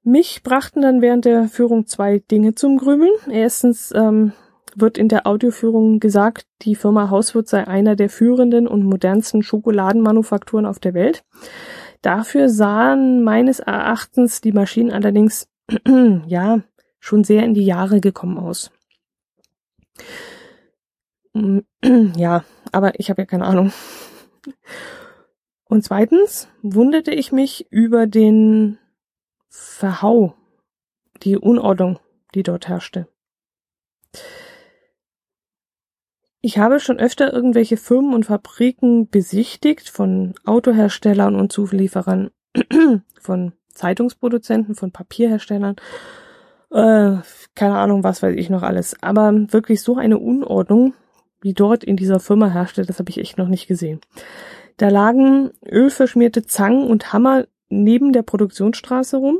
[0.08, 3.12] Mich brachten dann während der Führung zwei Dinge zum Grübeln.
[3.30, 4.32] Erstens ähm,
[4.74, 10.64] wird in der Audioführung gesagt, die Firma Hauswirt sei einer der führenden und modernsten Schokoladenmanufakturen
[10.64, 11.24] auf der Welt.
[12.00, 15.46] Dafür sahen meines Erachtens die Maschinen allerdings
[16.26, 16.62] ja
[17.00, 18.70] schon sehr in die Jahre gekommen aus.
[22.16, 23.72] Ja, aber ich habe ja keine Ahnung.
[25.66, 28.78] Und zweitens wunderte ich mich über den
[29.48, 30.34] Verhau,
[31.22, 31.98] die Unordnung,
[32.34, 33.08] die dort herrschte.
[36.40, 42.30] Ich habe schon öfter irgendwelche Firmen und Fabriken besichtigt von Autoherstellern und Zulieferern,
[43.20, 45.76] von Zeitungsproduzenten, von Papierherstellern,
[46.70, 47.16] äh,
[47.54, 49.02] keine Ahnung, was weiß ich noch alles.
[49.02, 50.94] Aber wirklich so eine Unordnung,
[51.40, 54.00] wie dort in dieser Firma herrschte, das habe ich echt noch nicht gesehen.
[54.76, 59.38] Da lagen ölverschmierte Zangen und Hammer neben der Produktionsstraße rum,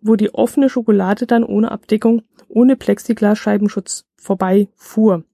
[0.00, 5.24] wo die offene Schokolade dann ohne Abdeckung, ohne Plexiglasscheibenschutz vorbei fuhr.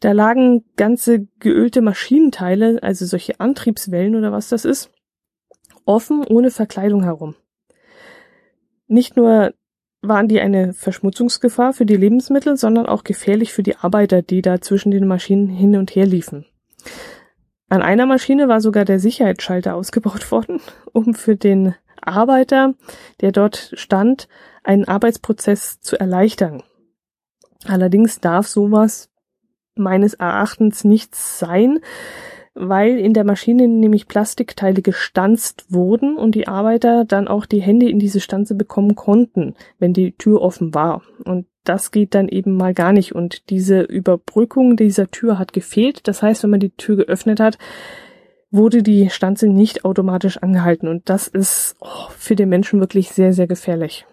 [0.00, 4.90] Da lagen ganze geölte Maschinenteile, also solche Antriebswellen oder was das ist,
[5.84, 7.36] offen ohne Verkleidung herum.
[8.88, 9.54] Nicht nur
[10.02, 14.60] waren die eine Verschmutzungsgefahr für die Lebensmittel, sondern auch gefährlich für die Arbeiter, die da
[14.60, 16.44] zwischen den Maschinen hin und her liefen.
[17.72, 20.60] An einer Maschine war sogar der Sicherheitsschalter ausgebaut worden,
[20.92, 22.74] um für den Arbeiter,
[23.22, 24.28] der dort stand,
[24.62, 26.62] einen Arbeitsprozess zu erleichtern.
[27.64, 29.08] Allerdings darf sowas
[29.74, 31.78] meines Erachtens nicht sein,
[32.54, 37.88] weil in der Maschine nämlich Plastikteile gestanzt wurden und die Arbeiter dann auch die Hände
[37.88, 41.02] in diese Stanze bekommen konnten, wenn die Tür offen war.
[41.24, 43.14] Und das geht dann eben mal gar nicht.
[43.14, 46.06] Und diese Überbrückung dieser Tür hat gefehlt.
[46.08, 47.58] Das heißt, wenn man die Tür geöffnet hat,
[48.50, 50.88] wurde die Stanze nicht automatisch angehalten.
[50.88, 54.04] Und das ist oh, für den Menschen wirklich sehr, sehr gefährlich.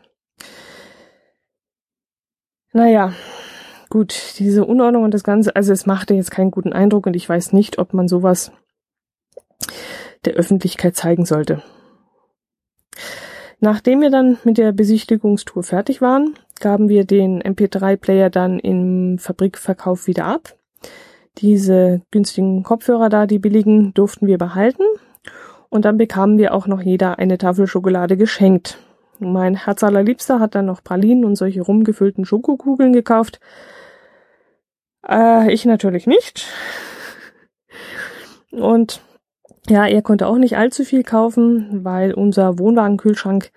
[2.72, 3.14] Naja,
[3.90, 7.28] gut, diese Unordnung und das Ganze, also es machte jetzt keinen guten Eindruck und ich
[7.28, 8.52] weiß nicht, ob man sowas
[10.26, 11.62] der Öffentlichkeit zeigen sollte.
[13.60, 20.08] Nachdem wir dann mit der Besichtigungstour fertig waren, gaben wir den MP3-Player dann im Fabrikverkauf
[20.08, 20.56] wieder ab.
[21.38, 24.84] Diese günstigen Kopfhörer da, die billigen, durften wir behalten.
[25.70, 28.80] Und dann bekamen wir auch noch jeder eine Tafel Schokolade geschenkt.
[29.20, 33.40] Mein Herz allerliebster hat dann noch Pralinen und solche rumgefüllten Schokokugeln gekauft.
[35.08, 36.48] Äh, ich natürlich nicht.
[38.52, 39.02] Und
[39.68, 43.52] ja, er konnte auch nicht allzu viel kaufen, weil unser Wohnwagenkühlschrank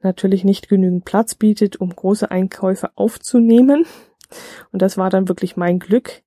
[0.00, 3.84] natürlich nicht genügend Platz bietet, um große Einkäufe aufzunehmen.
[4.72, 6.22] Und das war dann wirklich mein Glück,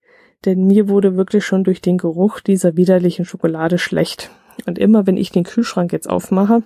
[0.46, 4.30] denn mir wurde wirklich schon durch den Geruch dieser widerlichen Schokolade schlecht.
[4.66, 6.64] Und immer wenn ich den Kühlschrank jetzt aufmache,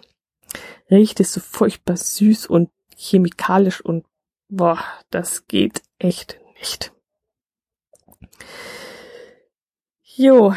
[0.92, 4.06] riecht es so furchtbar süß und chemikalisch und
[4.50, 4.80] boah,
[5.10, 6.92] das geht echt nicht.
[10.04, 10.54] Jo,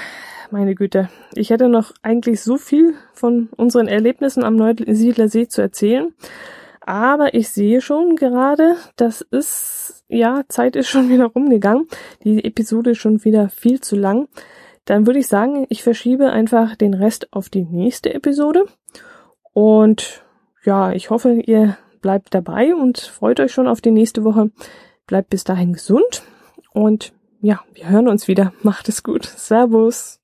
[0.50, 1.08] meine Güte.
[1.34, 6.12] Ich hätte noch eigentlich so viel von unseren Erlebnissen am Neusiedler zu erzählen.
[6.80, 11.86] Aber ich sehe schon gerade, das ist, ja, Zeit ist schon wieder rumgegangen.
[12.24, 14.28] Die Episode ist schon wieder viel zu lang.
[14.84, 18.64] Dann würde ich sagen, ich verschiebe einfach den Rest auf die nächste Episode.
[19.52, 20.24] Und
[20.64, 24.50] ja, ich hoffe, ihr bleibt dabei und freut euch schon auf die nächste Woche.
[25.06, 26.22] Bleibt bis dahin gesund
[26.72, 28.52] und ja, wir hören uns wieder.
[28.62, 29.26] Macht es gut.
[29.26, 30.21] Servus.